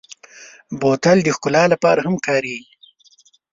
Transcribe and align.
بوتل 0.79 1.17
د 1.23 1.27
ښکلا 1.35 1.63
لپاره 1.73 1.99
هم 2.07 2.15
کارېږي. 2.27 2.71